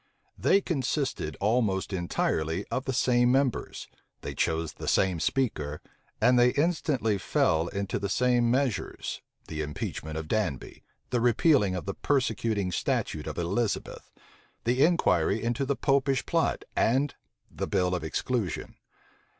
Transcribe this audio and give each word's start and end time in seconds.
They 0.35 0.61
consisted 0.61 1.37
almost 1.39 1.93
entirely 1.93 2.65
of 2.71 2.85
the 2.85 2.91
same 2.91 3.31
members; 3.31 3.87
they 4.21 4.33
chose 4.33 4.73
the 4.73 4.87
same 4.87 5.19
speaker; 5.19 5.79
and 6.19 6.39
they 6.39 6.53
instantly 6.53 7.19
fell 7.19 7.67
into 7.67 7.99
the 7.99 8.09
same 8.09 8.49
measures, 8.49 9.21
the 9.47 9.61
impeachment 9.61 10.17
of 10.17 10.27
Danby, 10.27 10.83
the 11.11 11.21
repeal 11.21 11.61
of 11.75 11.85
the 11.85 11.93
persecuting 11.93 12.71
statute 12.71 13.27
of 13.27 13.37
Elizabeth, 13.37 14.09
the 14.63 14.83
inquiry 14.83 15.43
into 15.43 15.67
the 15.67 15.75
Popish 15.75 16.25
plot, 16.25 16.63
and 16.75 17.13
the 17.51 17.67
bill 17.67 17.93
of 17.93 18.03
exclusion. 18.03 18.77